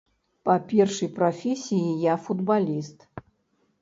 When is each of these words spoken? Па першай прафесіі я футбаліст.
Па 0.47 0.55
першай 0.71 1.11
прафесіі 1.19 1.91
я 2.07 2.15
футбаліст. 2.29 2.99